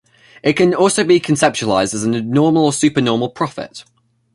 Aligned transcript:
It 0.41 0.53
can 0.53 0.73
also 0.73 1.03
be 1.03 1.19
conceptualised 1.19 1.93
as 1.93 2.03
abnormal 2.07 2.65
or 2.65 2.73
supernormal 2.73 3.29
profit. 3.29 3.83